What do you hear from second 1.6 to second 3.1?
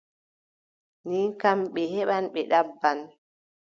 ɓe heɓɓan ɓe daɗɗa.